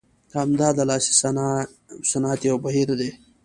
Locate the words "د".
0.77-0.79